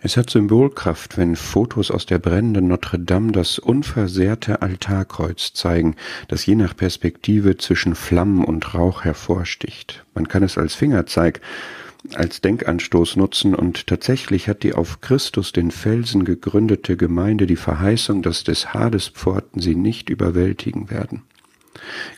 [0.00, 5.96] Es hat Symbolkraft, wenn Fotos aus der brennenden Notre Dame das unversehrte Altarkreuz zeigen,
[6.28, 10.04] das je nach Perspektive zwischen Flammen und Rauch hervorsticht.
[10.14, 11.40] Man kann es als Fingerzeig,
[12.14, 18.22] als Denkanstoß nutzen und tatsächlich hat die auf Christus den Felsen gegründete Gemeinde die Verheißung,
[18.22, 21.22] dass des Hades Pforten sie nicht überwältigen werden.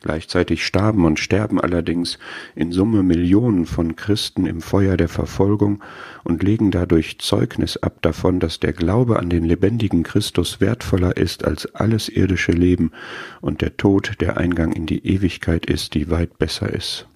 [0.03, 2.19] Gleichzeitig starben und sterben allerdings
[2.55, 5.83] in Summe Millionen von Christen im Feuer der Verfolgung
[6.25, 11.45] und legen dadurch Zeugnis ab davon, dass der Glaube an den lebendigen Christus wertvoller ist
[11.45, 12.93] als alles irdische Leben
[13.41, 17.07] und der Tod der Eingang in die Ewigkeit ist, die weit besser ist.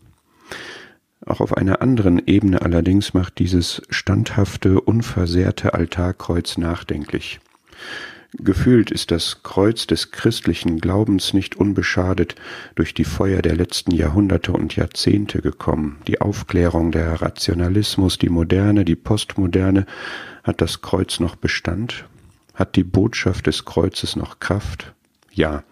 [1.26, 7.40] Auch auf einer anderen Ebene allerdings macht dieses standhafte, unversehrte Altarkreuz nachdenklich.
[8.38, 12.34] Gefühlt ist das Kreuz des christlichen Glaubens nicht unbeschadet
[12.74, 15.98] durch die Feuer der letzten Jahrhunderte und Jahrzehnte gekommen.
[16.08, 19.86] Die Aufklärung, der Rationalismus, die Moderne, die Postmoderne,
[20.42, 22.06] hat das Kreuz noch Bestand?
[22.54, 24.92] Hat die Botschaft des Kreuzes noch Kraft?
[25.34, 25.64] Ja,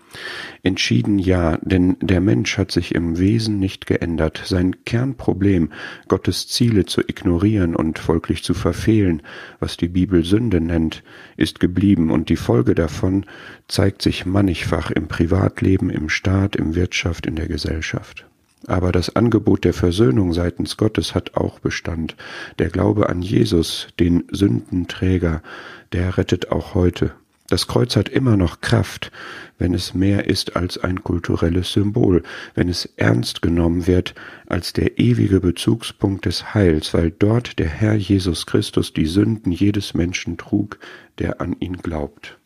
[0.64, 4.42] entschieden ja, denn der Mensch hat sich im Wesen nicht geändert.
[4.44, 5.70] Sein Kernproblem,
[6.08, 9.22] Gottes Ziele zu ignorieren und folglich zu verfehlen,
[9.60, 11.04] was die Bibel Sünde nennt,
[11.36, 13.24] ist geblieben und die Folge davon
[13.68, 18.26] zeigt sich mannigfach im Privatleben, im Staat, im Wirtschaft, in der Gesellschaft.
[18.66, 22.16] Aber das Angebot der Versöhnung seitens Gottes hat auch Bestand.
[22.58, 25.42] Der Glaube an Jesus, den Sündenträger,
[25.92, 27.12] der rettet auch heute.
[27.52, 29.12] Das Kreuz hat immer noch Kraft,
[29.58, 32.22] wenn es mehr ist als ein kulturelles Symbol,
[32.54, 34.14] wenn es ernst genommen wird
[34.46, 39.92] als der ewige Bezugspunkt des Heils, weil dort der Herr Jesus Christus die Sünden jedes
[39.92, 40.78] Menschen trug,
[41.18, 42.38] der an ihn glaubt.